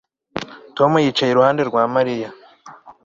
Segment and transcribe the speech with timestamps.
[0.77, 2.29] Tom yicaye iruhande rwa Mariya